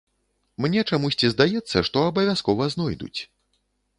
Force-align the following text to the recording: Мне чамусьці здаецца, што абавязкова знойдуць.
Мне 0.63 0.83
чамусьці 0.95 1.29
здаецца, 1.33 1.77
што 1.89 1.97
абавязкова 2.13 2.69
знойдуць. 2.75 3.19